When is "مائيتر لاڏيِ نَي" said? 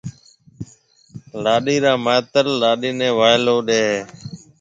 2.05-3.09